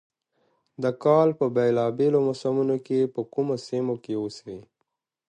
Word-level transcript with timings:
د 0.83 0.85
کال 1.03 1.29
په 1.39 1.45
بېلا 1.55 1.85
بېلو 1.97 2.19
موسمونو 2.27 2.75
کې 2.85 3.11
په 3.13 3.21
کومو 3.33 3.55
سيمو 3.67 3.93
کښې 4.03 4.15
اوسي، 4.21 4.57